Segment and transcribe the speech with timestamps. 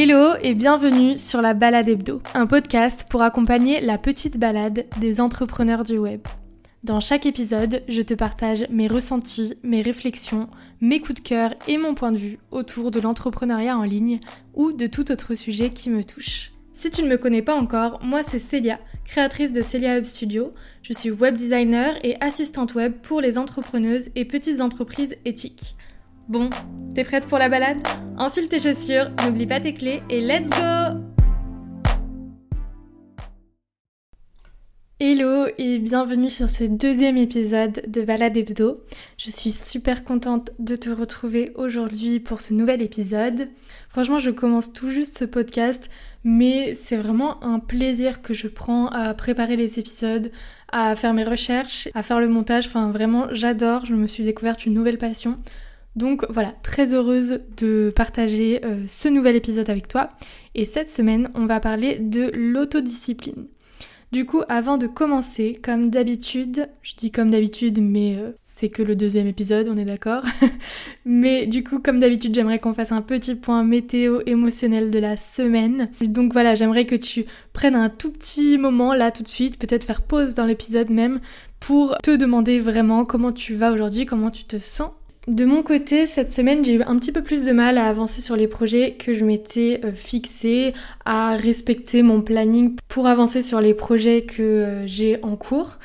[0.00, 5.20] Hello et bienvenue sur la Balade Hebdo, un podcast pour accompagner la petite balade des
[5.20, 6.20] entrepreneurs du web.
[6.84, 10.48] Dans chaque épisode, je te partage mes ressentis, mes réflexions,
[10.80, 14.20] mes coups de cœur et mon point de vue autour de l'entrepreneuriat en ligne
[14.54, 16.52] ou de tout autre sujet qui me touche.
[16.72, 20.52] Si tu ne me connais pas encore, moi c'est Célia, créatrice de Celia Hub Studio.
[20.82, 25.74] Je suis web designer et assistante web pour les entrepreneuses et petites entreprises éthiques.
[26.28, 26.50] Bon,
[26.94, 27.78] t'es prête pour la balade?
[28.18, 31.00] Enfile tes chaussures, n'oublie pas tes clés et let's go
[35.00, 38.82] Hello et bienvenue sur ce deuxième épisode de Balade Hebdo.
[39.16, 43.48] Je suis super contente de te retrouver aujourd'hui pour ce nouvel épisode.
[43.88, 45.88] Franchement, je commence tout juste ce podcast,
[46.24, 50.30] mais c'est vraiment un plaisir que je prends à préparer les épisodes,
[50.72, 52.66] à faire mes recherches, à faire le montage.
[52.66, 53.86] Enfin, vraiment, j'adore.
[53.86, 55.38] Je me suis découverte une nouvelle passion.
[55.98, 60.10] Donc voilà, très heureuse de partager euh, ce nouvel épisode avec toi.
[60.54, 63.48] Et cette semaine, on va parler de l'autodiscipline.
[64.12, 68.82] Du coup, avant de commencer, comme d'habitude, je dis comme d'habitude, mais euh, c'est que
[68.82, 70.22] le deuxième épisode, on est d'accord.
[71.04, 75.16] mais du coup, comme d'habitude, j'aimerais qu'on fasse un petit point météo émotionnel de la
[75.16, 75.90] semaine.
[76.00, 79.84] Donc voilà, j'aimerais que tu prennes un tout petit moment là tout de suite, peut-être
[79.84, 81.18] faire pause dans l'épisode même,
[81.58, 84.92] pour te demander vraiment comment tu vas aujourd'hui, comment tu te sens
[85.28, 88.22] de mon côté, cette semaine, j'ai eu un petit peu plus de mal à avancer
[88.22, 90.72] sur les projets que je m'étais euh, fixé,
[91.04, 95.78] à respecter mon planning pour avancer sur les projets que euh, j'ai en cours.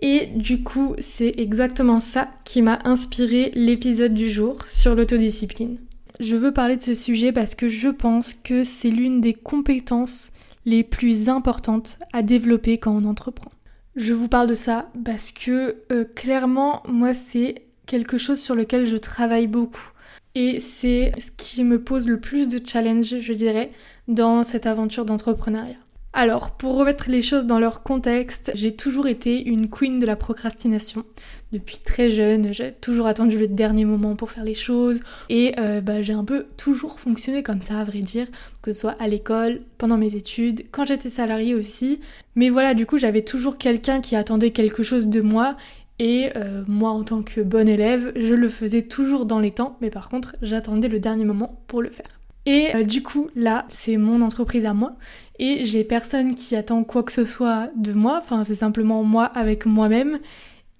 [0.00, 5.76] Et du coup, c'est exactement ça qui m'a inspiré l'épisode du jour sur l'autodiscipline.
[6.18, 10.30] Je veux parler de ce sujet parce que je pense que c'est l'une des compétences
[10.64, 13.50] les plus importantes à développer quand on entreprend.
[13.96, 17.56] Je vous parle de ça parce que euh, clairement, moi, c'est
[17.90, 19.90] quelque chose sur lequel je travaille beaucoup.
[20.36, 23.72] Et c'est ce qui me pose le plus de challenge, je dirais,
[24.06, 25.74] dans cette aventure d'entrepreneuriat.
[26.12, 30.16] Alors, pour remettre les choses dans leur contexte, j'ai toujours été une queen de la
[30.16, 31.04] procrastination.
[31.52, 35.00] Depuis très jeune, j'ai toujours attendu le dernier moment pour faire les choses.
[35.28, 38.26] Et euh, bah, j'ai un peu toujours fonctionné comme ça, à vrai dire,
[38.62, 42.00] que ce soit à l'école, pendant mes études, quand j'étais salariée aussi.
[42.34, 45.56] Mais voilà, du coup, j'avais toujours quelqu'un qui attendait quelque chose de moi
[46.00, 49.76] et euh, moi, en tant que bonne élève, je le faisais toujours dans les temps,
[49.82, 52.18] mais par contre, j'attendais le dernier moment pour le faire.
[52.46, 54.94] Et euh, du coup, là, c'est mon entreprise à moi,
[55.38, 59.26] et j'ai personne qui attend quoi que ce soit de moi, enfin, c'est simplement moi
[59.26, 60.20] avec moi-même.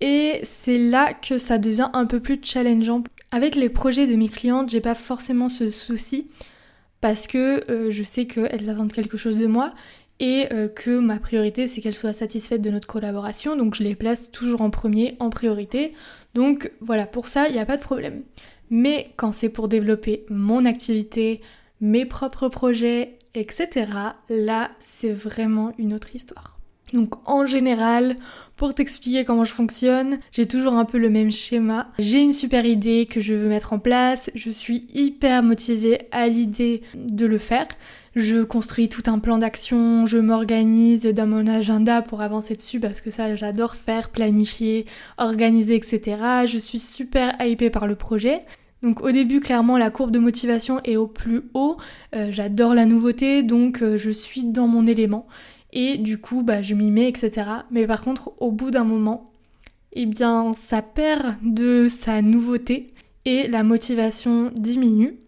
[0.01, 3.05] Et c'est là que ça devient un peu plus challengeant.
[3.31, 6.29] Avec les projets de mes clientes, j'ai pas forcément ce souci
[7.03, 9.75] parce que euh, je sais qu'elles attendent quelque chose de moi
[10.21, 13.97] et euh, que ma priorité c'est qu'elles soient satisfaites de notre collaboration, donc je les
[13.97, 15.95] place toujours en premier, en priorité.
[16.35, 18.23] Donc voilà, pour ça, il n'y a pas de problème.
[18.71, 21.41] Mais quand c'est pour développer mon activité,
[21.81, 23.69] mes propres projets, etc.,
[24.29, 26.61] là, c'est vraiment une autre histoire.
[26.93, 28.17] Donc en général,
[28.57, 31.91] pour t'expliquer comment je fonctionne, j'ai toujours un peu le même schéma.
[31.99, 36.29] J'ai une super idée que je veux mettre en place, je suis hyper motivée à
[36.29, 37.67] l'idée de le faire.
[38.17, 43.01] Je construis tout un plan d'action, je m'organise dans mon agenda pour avancer dessus parce
[43.01, 46.17] que ça j'adore faire, planifier, organiser, etc.
[46.47, 48.41] Je suis super hypée par le projet.
[48.83, 51.77] Donc au début, clairement, la courbe de motivation est au plus haut.
[52.17, 55.29] Euh, j'adore la nouveauté, donc euh, je suis dans mon élément.
[55.73, 57.47] Et du coup, bah, je m'y mets, etc.
[57.71, 59.31] Mais par contre, au bout d'un moment,
[59.93, 62.89] eh bien, ça perd de sa nouveauté
[63.25, 65.20] et la motivation diminue.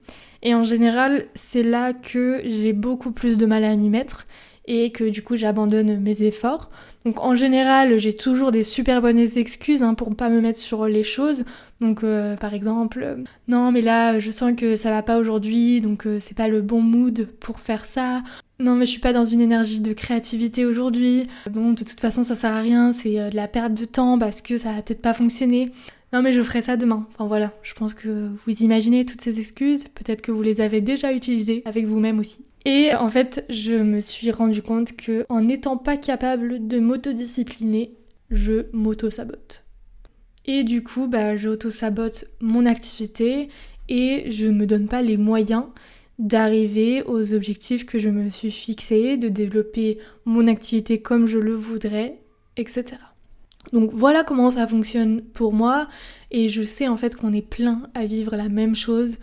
[0.43, 4.27] Et en général, c'est là que j'ai beaucoup plus de mal à m'y mettre
[4.67, 6.71] et que du coup j'abandonne mes efforts.
[7.05, 10.87] Donc en général, j'ai toujours des super bonnes excuses hein, pour pas me mettre sur
[10.87, 11.45] les choses.
[11.81, 13.17] Donc euh, par exemple, euh,
[13.49, 16.61] non mais là je sens que ça va pas aujourd'hui, donc euh, c'est pas le
[16.63, 18.23] bon mood pour faire ça.
[18.61, 21.27] Non mais je suis pas dans une énergie de créativité aujourd'hui.
[21.51, 24.43] Bon de toute façon ça sert à rien, c'est de la perte de temps parce
[24.43, 25.73] que ça va peut-être pas fonctionner.
[26.13, 27.07] Non mais je ferai ça demain.
[27.11, 30.81] Enfin voilà, je pense que vous imaginez toutes ces excuses, peut-être que vous les avez
[30.81, 32.45] déjà utilisées avec vous-même aussi.
[32.65, 37.95] Et en fait, je me suis rendu compte que en n'étant pas capable de m'autodiscipliner,
[38.31, 39.65] je m'auto-sabote.
[40.47, 43.49] Et du coup, bah, j'auto-sabote mon activité
[43.89, 45.65] et je me donne pas les moyens
[46.19, 51.55] d'arriver aux objectifs que je me suis fixés, de développer mon activité comme je le
[51.55, 52.21] voudrais,
[52.57, 52.97] etc.
[53.73, 55.89] Donc voilà comment ça fonctionne pour moi
[56.31, 59.17] et je sais en fait qu'on est plein à vivre la même chose.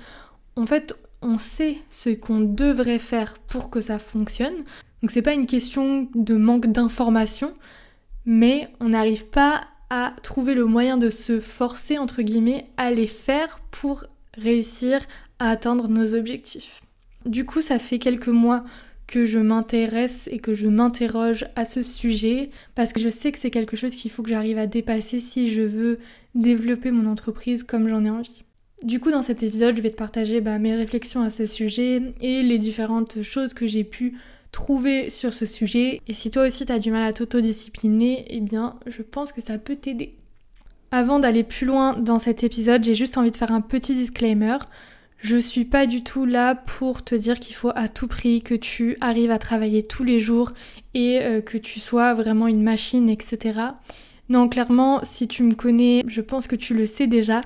[0.56, 4.63] En fait, on sait ce qu'on devrait faire pour que ça fonctionne.
[5.01, 7.53] Donc c'est pas une question de manque d'information,
[8.25, 13.07] mais on n'arrive pas à trouver le moyen de se forcer entre guillemets à les
[13.07, 14.06] faire pour
[14.38, 15.01] réussir
[15.39, 16.81] à atteindre nos objectifs.
[17.25, 18.63] Du coup, ça fait quelques mois
[19.09, 23.39] que je m'intéresse et que je m'interroge à ce sujet parce que je sais que
[23.39, 25.97] c'est quelque chose qu'il faut que j'arrive à dépasser si je veux
[26.35, 28.44] développer mon entreprise comme j'en ai envie.
[28.83, 32.13] Du coup, dans cet épisode, je vais te partager bah, mes réflexions à ce sujet
[32.21, 34.13] et les différentes choses que j'ai pu
[34.51, 36.01] trouver sur ce sujet.
[36.07, 39.41] Et si toi aussi tu as du mal à t'autodiscipliner, eh bien, je pense que
[39.41, 40.13] ça peut t'aider.
[40.91, 44.57] Avant d'aller plus loin dans cet épisode, j'ai juste envie de faire un petit disclaimer.
[45.21, 48.56] Je suis pas du tout là pour te dire qu'il faut à tout prix que
[48.56, 50.54] tu arrives à travailler tous les jours
[50.94, 53.60] et euh, que tu sois vraiment une machine, etc.
[54.30, 57.42] Non, clairement, si tu me connais, je pense que tu le sais déjà.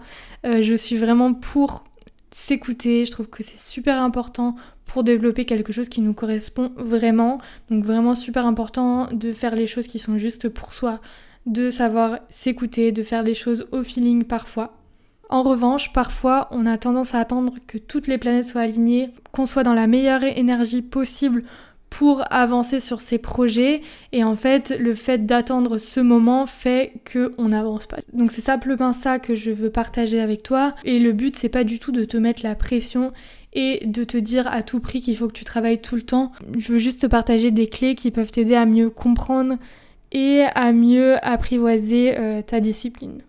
[0.45, 1.85] Euh, je suis vraiment pour
[2.29, 3.05] s'écouter.
[3.05, 4.55] Je trouve que c'est super important
[4.85, 7.39] pour développer quelque chose qui nous correspond vraiment.
[7.71, 11.01] Donc vraiment super important de faire les choses qui sont justes pour soi,
[11.47, 14.82] de savoir s'écouter, de faire les choses au feeling parfois.
[15.29, 19.45] En revanche, parfois, on a tendance à attendre que toutes les planètes soient alignées, qu'on
[19.45, 21.43] soit dans la meilleure énergie possible
[21.93, 23.81] pour avancer sur ces projets
[24.13, 27.97] et en fait le fait d'attendre ce moment fait que on n'avance pas.
[28.13, 31.63] Donc c'est simplement ça que je veux partager avec toi et le but c'est pas
[31.63, 33.13] du tout de te mettre la pression
[33.53, 36.31] et de te dire à tout prix qu'il faut que tu travailles tout le temps.
[36.57, 39.57] Je veux juste te partager des clés qui peuvent t'aider à mieux comprendre
[40.11, 43.21] et à mieux apprivoiser euh, ta discipline.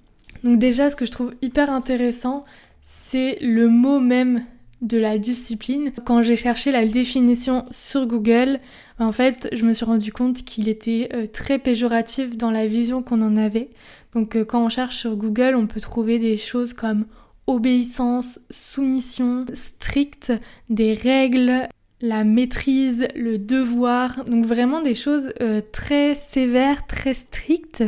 [0.45, 2.45] Donc déjà, ce que je trouve hyper intéressant,
[2.83, 4.45] c'est le mot même
[4.83, 5.91] de la discipline.
[6.05, 8.61] Quand j'ai cherché la définition sur Google,
[8.99, 13.03] en fait, je me suis rendu compte qu'il était euh, très péjoratif dans la vision
[13.03, 13.71] qu'on en avait.
[14.13, 17.07] Donc euh, quand on cherche sur Google, on peut trouver des choses comme
[17.47, 20.33] obéissance, soumission stricte,
[20.69, 21.69] des règles,
[22.03, 25.33] la maîtrise, le devoir, donc vraiment des choses
[25.73, 27.83] très sévères, très strictes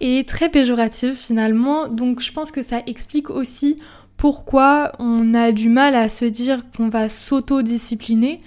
[0.00, 1.88] et très péjorative finalement.
[1.88, 3.76] Donc je pense que ça explique aussi
[4.16, 8.38] pourquoi on a du mal à se dire qu'on va s'auto-discipliner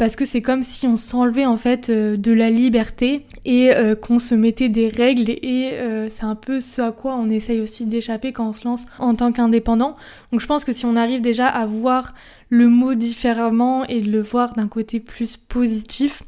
[0.00, 3.94] parce que c'est comme si on s'enlevait en fait euh, de la liberté et euh,
[3.94, 7.60] qu'on se mettait des règles et euh, c'est un peu ce à quoi on essaye
[7.60, 9.96] aussi d'échapper quand on se lance en tant qu'indépendant.
[10.32, 12.14] Donc je pense que si on arrive déjà à voir
[12.48, 16.22] le mot différemment et le voir d'un côté plus positif,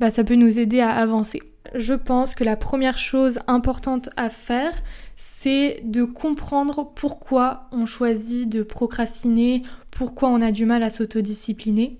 [0.00, 1.40] bah ça peut nous aider à avancer
[1.74, 4.72] je pense que la première chose importante à faire,
[5.16, 11.98] c'est de comprendre pourquoi on choisit de procrastiner, pourquoi on a du mal à s'autodiscipliner.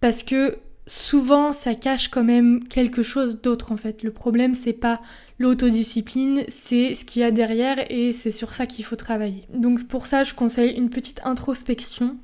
[0.00, 0.56] Parce que
[0.86, 4.02] souvent, ça cache quand même quelque chose d'autre en fait.
[4.02, 5.00] Le problème, c'est pas
[5.38, 9.44] l'autodiscipline, c'est ce qu'il y a derrière et c'est sur ça qu'il faut travailler.
[9.52, 12.16] Donc pour ça, je conseille une petite introspection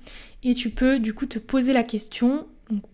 [0.43, 2.47] et tu peux du coup te poser la question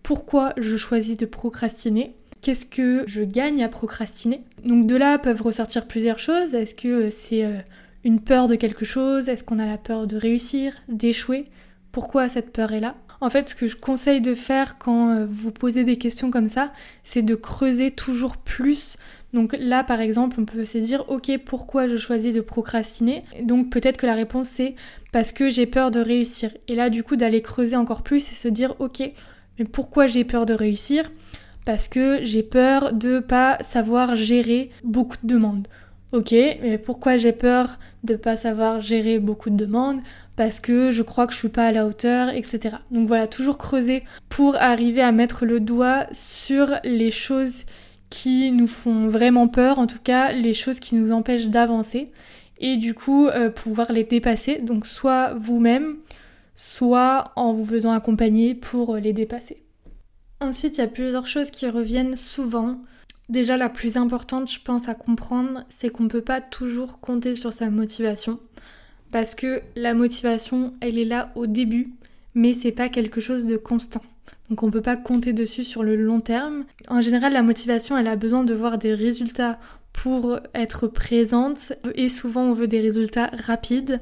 [0.03, 2.15] pourquoi je choisis de procrastiner?
[2.41, 6.53] Qu'est-ce que je gagne à procrastiner Donc de là peuvent ressortir plusieurs choses.
[6.53, 7.59] Est-ce que euh, c'est euh,
[8.03, 9.29] une peur de quelque chose?
[9.29, 11.45] Est-ce qu'on a la peur de réussir, d'échouer?
[11.91, 12.95] Pourquoi cette peur est là?
[13.19, 16.49] En fait, ce que je conseille de faire quand euh, vous posez des questions comme
[16.49, 16.71] ça,
[17.03, 18.97] c'est de creuser toujours plus.
[19.33, 23.23] Donc là, par exemple, on peut se dire, ok, pourquoi je choisis de procrastiner?
[23.41, 24.75] Donc peut-être que la réponse c'est
[25.11, 26.51] parce que j'ai peur de réussir.
[26.67, 29.01] Et là, du coup, d'aller creuser encore plus et se dire, ok,
[29.57, 31.11] mais pourquoi j'ai peur de réussir?
[31.67, 35.67] Parce que j'ai peur de pas savoir gérer beaucoup de demandes.
[36.13, 39.99] Ok, mais pourquoi j'ai peur de pas savoir gérer beaucoup de demandes?
[40.37, 42.77] Parce que je crois que je suis pas à la hauteur, etc.
[42.91, 47.65] Donc voilà, toujours creuser pour arriver à mettre le doigt sur les choses
[48.09, 52.13] qui nous font vraiment peur, en tout cas les choses qui nous empêchent d'avancer,
[52.59, 55.97] et du coup euh, pouvoir les dépasser, donc soit vous-même,
[56.55, 59.66] soit en vous faisant accompagner pour les dépasser.
[60.39, 62.79] Ensuite, il y a plusieurs choses qui reviennent souvent.
[63.29, 67.35] Déjà, la plus importante, je pense, à comprendre, c'est qu'on ne peut pas toujours compter
[67.35, 68.39] sur sa motivation.
[69.11, 71.93] Parce que la motivation, elle est là au début,
[72.35, 74.03] mais c'est pas quelque chose de constant.
[74.49, 76.65] Donc on ne peut pas compter dessus sur le long terme.
[76.87, 79.59] En général, la motivation, elle a besoin de voir des résultats
[79.91, 83.99] pour être présente et souvent on veut des résultats rapides.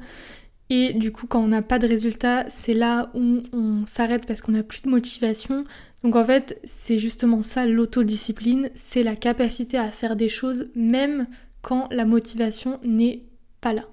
[0.68, 4.40] Et du coup, quand on n'a pas de résultats, c'est là où on s'arrête parce
[4.40, 5.64] qu'on n'a plus de motivation.
[6.02, 11.26] Donc en fait, c'est justement ça l'autodiscipline, c'est la capacité à faire des choses même
[11.62, 13.22] quand la motivation n'est
[13.60, 13.84] pas là.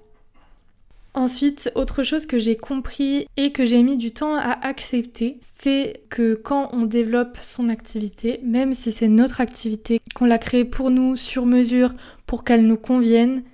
[1.16, 6.02] Ensuite, autre chose que j'ai compris et que j'ai mis du temps à accepter, c'est
[6.10, 10.90] que quand on développe son activité, même si c'est notre activité, qu'on l'a créée pour
[10.90, 11.94] nous, sur mesure,
[12.26, 13.44] pour qu'elle nous convienne,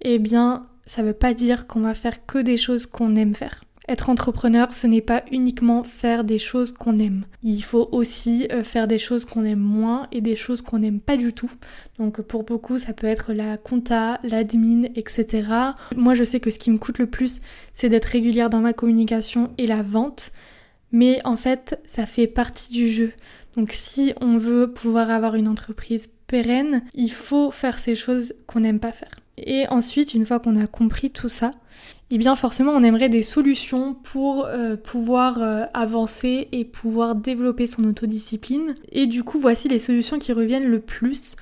[0.00, 3.62] eh bien, ça veut pas dire qu'on va faire que des choses qu'on aime faire.
[3.86, 7.26] Être entrepreneur, ce n'est pas uniquement faire des choses qu'on aime.
[7.42, 11.00] Il faut aussi euh, faire des choses qu'on aime moins et des choses qu'on n'aime
[11.00, 11.50] pas du tout.
[11.98, 15.42] Donc pour beaucoup, ça peut être la compta, l'admin, etc.
[15.94, 17.42] Moi, je sais que ce qui me coûte le plus,
[17.74, 20.32] c'est d'être régulière dans ma communication et la vente.
[20.90, 23.12] mais en fait, ça fait partie du jeu.
[23.56, 28.60] Donc si on veut pouvoir avoir une entreprise pérenne, il faut faire ces choses qu'on
[28.60, 29.14] n'aime pas faire.
[29.36, 31.50] Et ensuite, une fois qu'on a compris tout ça,
[32.10, 37.66] eh bien forcément on aimerait des solutions pour euh, pouvoir euh, avancer et pouvoir développer
[37.66, 38.74] son autodiscipline.
[38.92, 41.36] Et du coup, voici les solutions qui reviennent le plus.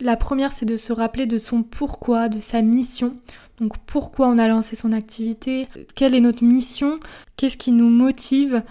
[0.00, 3.16] La première, c'est de se rappeler de son pourquoi, de sa mission.
[3.58, 7.00] Donc pourquoi on a lancé son activité, quelle est notre mission,
[7.36, 8.62] qu'est-ce qui nous motive?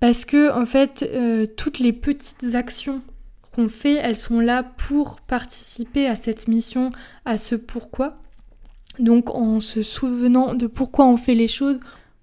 [0.00, 3.02] Parce que en fait, euh, toutes les petites actions
[3.66, 6.90] fait, elles sont là pour participer à cette mission,
[7.24, 8.18] à ce pourquoi.
[9.00, 11.80] Donc en se souvenant de pourquoi on fait les choses,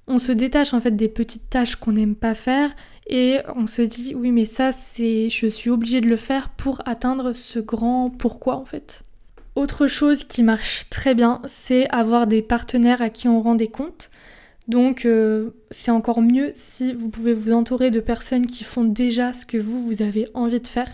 [0.08, 2.74] on se détache en fait des petites tâches qu'on n'aime pas faire
[3.08, 6.82] et on se dit oui mais ça c'est je suis obligée de le faire pour
[6.86, 9.02] atteindre ce grand pourquoi en fait.
[9.56, 13.70] Autre chose qui marche très bien, c'est avoir des partenaires à qui on rend des
[13.70, 14.10] comptes.
[14.68, 19.34] Donc euh, c'est encore mieux si vous pouvez vous entourer de personnes qui font déjà
[19.34, 20.92] ce que vous, vous avez envie de faire.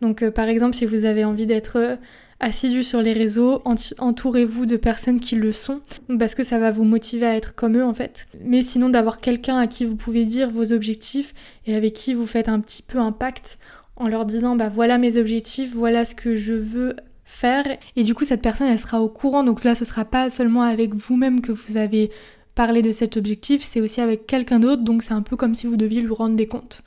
[0.00, 1.96] Donc euh, par exemple si vous avez envie d'être euh,
[2.40, 3.62] assidu sur les réseaux,
[3.98, 5.80] entourez-vous de personnes qui le sont,
[6.18, 8.26] parce que ça va vous motiver à être comme eux en fait.
[8.42, 11.34] Mais sinon d'avoir quelqu'un à qui vous pouvez dire vos objectifs
[11.66, 13.58] et avec qui vous faites un petit peu un pacte
[13.96, 17.64] en leur disant bah voilà mes objectifs, voilà ce que je veux faire.
[17.94, 20.62] Et du coup cette personne elle sera au courant, donc là ce sera pas seulement
[20.62, 22.10] avec vous-même que vous avez
[22.54, 25.66] parlé de cet objectif, c'est aussi avec quelqu'un d'autre, donc c'est un peu comme si
[25.66, 26.82] vous deviez lui rendre des comptes.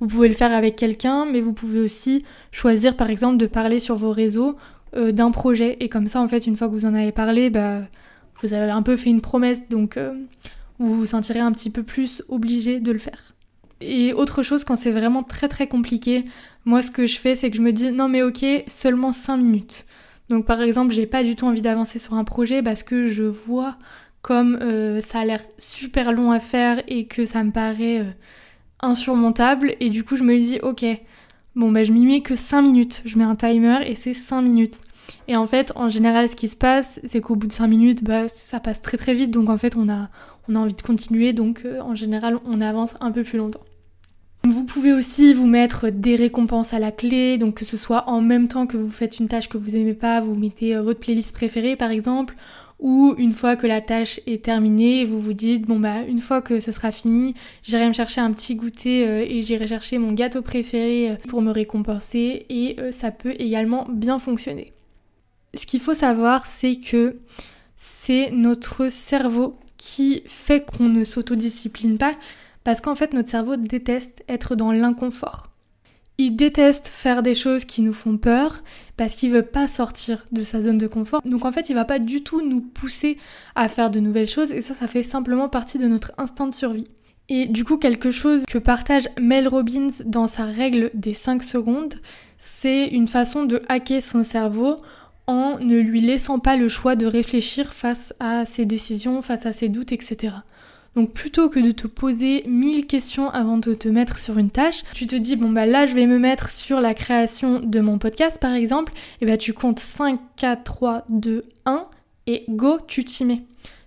[0.00, 3.80] Vous pouvez le faire avec quelqu'un, mais vous pouvez aussi choisir par exemple de parler
[3.80, 4.56] sur vos réseaux
[4.96, 5.76] euh, d'un projet.
[5.80, 7.82] Et comme ça, en fait, une fois que vous en avez parlé, bah,
[8.40, 10.14] vous avez un peu fait une promesse, donc euh,
[10.78, 13.34] vous vous sentirez un petit peu plus obligé de le faire.
[13.82, 16.24] Et autre chose, quand c'est vraiment très très compliqué,
[16.64, 19.36] moi ce que je fais, c'est que je me dis non mais ok, seulement 5
[19.38, 19.86] minutes.
[20.28, 23.22] Donc par exemple, j'ai pas du tout envie d'avancer sur un projet parce que je
[23.22, 23.76] vois
[24.22, 28.04] comme euh, ça a l'air super long à faire et que ça me paraît
[28.80, 29.74] insurmontable.
[29.80, 30.84] Et du coup, je me dis ok,
[31.56, 33.02] Bon, bah, je m'y mets que 5 minutes.
[33.04, 34.80] Je mets un timer et c'est 5 minutes.
[35.26, 38.04] Et en fait, en général, ce qui se passe, c'est qu'au bout de 5 minutes,
[38.04, 39.30] bah, ça passe très très vite.
[39.32, 40.08] Donc en fait, on a,
[40.48, 41.32] on a envie de continuer.
[41.32, 43.60] Donc euh, en général, on avance un peu plus longtemps.
[44.44, 48.22] Vous pouvez aussi vous mettre des récompenses à la clé, donc que ce soit en
[48.22, 51.00] même temps que vous faites une tâche que vous aimez pas, vous mettez euh, votre
[51.00, 52.34] playlist préférée par exemple,
[52.80, 56.40] ou une fois que la tâche est terminée, vous vous dites bon bah une fois
[56.40, 60.12] que ce sera fini, j'irai me chercher un petit goûter euh, et j'irai chercher mon
[60.12, 64.72] gâteau préféré euh, pour me récompenser et euh, ça peut également bien fonctionner.
[65.54, 67.16] Ce qu'il faut savoir c'est que
[67.76, 72.14] c'est notre cerveau qui fait qu'on ne s'autodiscipline pas
[72.64, 75.49] parce qu'en fait notre cerveau déteste être dans l'inconfort.
[76.22, 78.62] Il déteste faire des choses qui nous font peur
[78.98, 81.22] parce qu'il veut pas sortir de sa zone de confort.
[81.24, 83.16] Donc en fait, il va pas du tout nous pousser
[83.54, 86.52] à faire de nouvelles choses et ça, ça fait simplement partie de notre instinct de
[86.52, 86.88] survie.
[87.30, 91.94] Et du coup, quelque chose que partage Mel Robbins dans sa règle des 5 secondes,
[92.36, 94.76] c'est une façon de hacker son cerveau
[95.26, 99.54] en ne lui laissant pas le choix de réfléchir face à ses décisions, face à
[99.54, 100.34] ses doutes, etc.
[100.96, 104.82] Donc plutôt que de te poser mille questions avant de te mettre sur une tâche,
[104.92, 107.98] tu te dis bon bah là je vais me mettre sur la création de mon
[107.98, 111.86] podcast par exemple, et bah tu comptes 5, 4, 3, 2, 1
[112.26, 113.42] et go, tu t'y mets.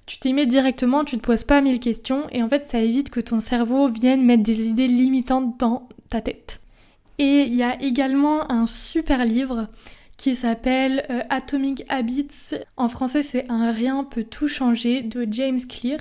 [0.05, 3.09] Tu t'y mets directement, tu te poses pas mille questions et en fait ça évite
[3.09, 6.61] que ton cerveau vienne mettre des idées limitantes dans ta tête.
[7.19, 9.67] Et il y a également un super livre
[10.17, 12.55] qui s'appelle euh, Atomic Habits.
[12.77, 15.99] En français, c'est Un rien peut tout changer de James Clear.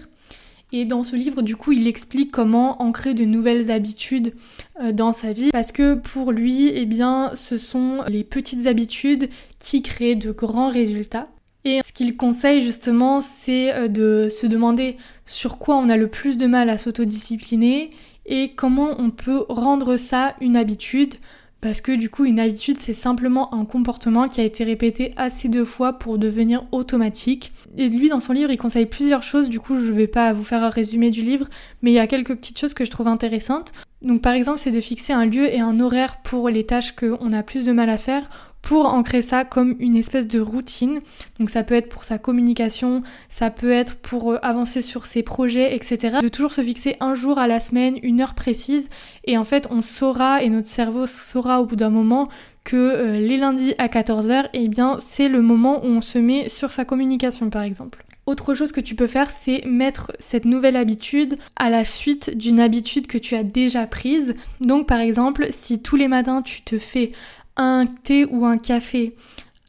[0.72, 4.32] Et dans ce livre, du coup, il explique comment ancrer de nouvelles habitudes
[4.80, 5.50] euh, dans sa vie.
[5.50, 10.70] Parce que pour lui, eh bien, ce sont les petites habitudes qui créent de grands
[10.70, 11.28] résultats.
[11.64, 16.08] Et ce qu'il conseille justement, c'est euh, de se demander sur quoi on a le
[16.08, 17.90] plus de mal à s'autodiscipliner
[18.24, 21.14] et comment on peut rendre ça une habitude
[21.62, 25.48] parce que du coup, une habitude, c'est simplement un comportement qui a été répété assez
[25.48, 27.52] de fois pour devenir automatique.
[27.78, 29.48] Et lui, dans son livre, il conseille plusieurs choses.
[29.48, 31.46] Du coup, je vais pas vous faire un résumé du livre,
[31.80, 33.72] mais il y a quelques petites choses que je trouve intéressantes.
[34.02, 37.32] Donc, par exemple, c'est de fixer un lieu et un horaire pour les tâches qu'on
[37.32, 41.00] a plus de mal à faire pour ancrer ça comme une espèce de routine.
[41.38, 45.22] Donc ça peut être pour sa communication, ça peut être pour euh, avancer sur ses
[45.22, 46.18] projets, etc.
[46.22, 48.88] De toujours se fixer un jour à la semaine, une heure précise,
[49.24, 52.28] et en fait on saura, et notre cerveau saura au bout d'un moment
[52.64, 56.48] que euh, les lundis à 14h, eh bien c'est le moment où on se met
[56.48, 58.04] sur sa communication par exemple.
[58.24, 62.60] Autre chose que tu peux faire, c'est mettre cette nouvelle habitude à la suite d'une
[62.60, 64.36] habitude que tu as déjà prise.
[64.60, 67.10] Donc par exemple, si tous les matins tu te fais
[67.56, 69.14] un thé ou un café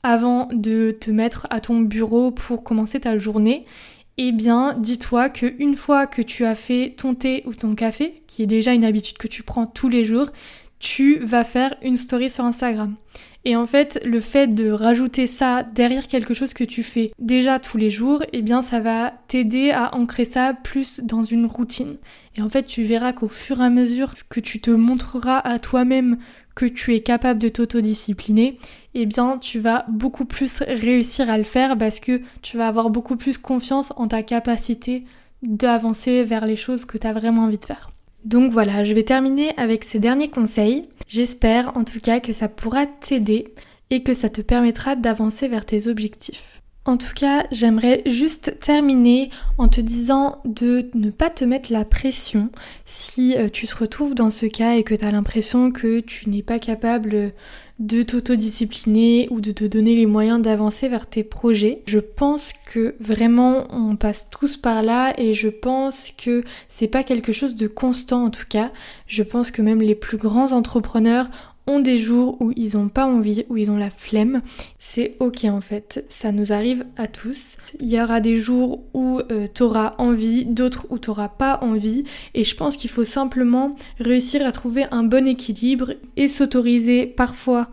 [0.04, 3.66] avant de te mettre à ton bureau pour commencer ta journée,
[4.18, 8.22] eh bien, dis-toi que une fois que tu as fait ton thé ou ton café,
[8.28, 10.28] qui est déjà une habitude que tu prends tous les jours,
[10.80, 12.96] tu vas faire une story sur Instagram.
[13.46, 17.60] Et en fait, le fait de rajouter ça derrière quelque chose que tu fais déjà
[17.60, 21.98] tous les jours, eh bien ça va t'aider à ancrer ça plus dans une routine.
[22.38, 25.60] Et en fait, tu verras qu'au fur et à mesure que tu te montreras à
[25.60, 26.18] toi-même
[26.56, 28.58] que tu es capable de t'autodiscipliner,
[28.94, 32.90] eh bien tu vas beaucoup plus réussir à le faire parce que tu vas avoir
[32.90, 35.04] beaucoup plus confiance en ta capacité
[35.42, 37.93] d'avancer vers les choses que tu as vraiment envie de faire.
[38.26, 40.88] Donc voilà, je vais terminer avec ces derniers conseils.
[41.08, 43.54] J'espère en tout cas que ça pourra t'aider
[43.90, 46.62] et que ça te permettra d'avancer vers tes objectifs.
[46.86, 51.86] En tout cas, j'aimerais juste terminer en te disant de ne pas te mettre la
[51.86, 52.50] pression
[52.86, 56.30] si euh, tu te retrouves dans ce cas et que tu as l'impression que tu
[56.30, 57.32] n'es pas capable
[57.80, 61.82] de t'autodiscipliner ou de te donner les moyens d'avancer vers tes projets.
[61.88, 67.04] Je pense que vraiment on passe tous par là et je pense que c'est pas
[67.04, 68.72] quelque chose de constant en tout cas.
[69.08, 71.30] Je pense que même les plus grands entrepreneurs
[71.68, 74.40] ont des jours où ils n'ont pas envie, où ils ont la flemme.
[74.80, 77.58] C'est ok en fait, ça nous arrive à tous.
[77.80, 81.60] Il y aura des jours où euh, tu auras envie, d'autres où tu n'auras pas
[81.62, 82.04] envie.
[82.34, 87.70] Et je pense qu'il faut simplement réussir à trouver un bon équilibre et s'autoriser parfois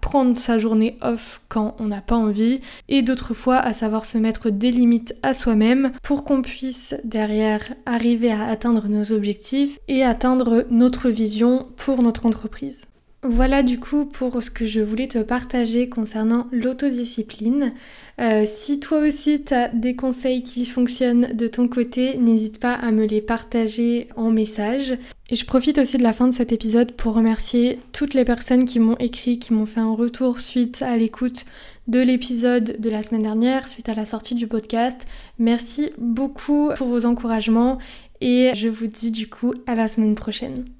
[0.00, 4.16] prendre sa journée off quand on n'a pas envie et d'autres fois à savoir se
[4.16, 10.02] mettre des limites à soi-même pour qu'on puisse derrière arriver à atteindre nos objectifs et
[10.04, 12.82] atteindre notre vision pour notre entreprise.
[13.24, 17.72] Voilà du coup pour ce que je voulais te partager concernant l'autodiscipline.
[18.20, 22.74] Euh, si toi aussi tu as des conseils qui fonctionnent de ton côté, n'hésite pas
[22.74, 24.96] à me les partager en message.
[25.30, 28.64] Et je profite aussi de la fin de cet épisode pour remercier toutes les personnes
[28.64, 31.44] qui m'ont écrit, qui m'ont fait un retour suite à l'écoute
[31.88, 35.06] de l'épisode de la semaine dernière, suite à la sortie du podcast.
[35.40, 37.78] Merci beaucoup pour vos encouragements
[38.20, 40.77] et je vous dis du coup à la semaine prochaine.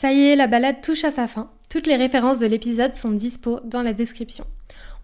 [0.00, 1.50] Ça y est, la balade touche à sa fin.
[1.68, 4.44] Toutes les références de l'épisode sont dispo dans la description.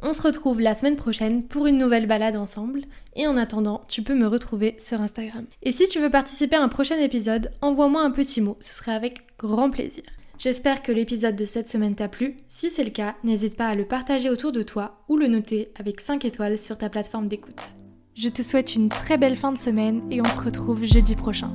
[0.04, 2.82] On se retrouve la semaine prochaine pour une nouvelle balade ensemble.
[3.16, 5.46] Et en attendant, tu peux me retrouver sur Instagram.
[5.64, 8.94] Et si tu veux participer à un prochain épisode, envoie-moi un petit mot, ce serait
[8.94, 10.04] avec grand plaisir.
[10.38, 12.36] J'espère que l'épisode de cette semaine t'a plu.
[12.46, 15.72] Si c'est le cas, n'hésite pas à le partager autour de toi ou le noter
[15.76, 17.74] avec 5 étoiles sur ta plateforme d'écoute.
[18.14, 21.52] Je te souhaite une très belle fin de semaine et on se retrouve jeudi prochain.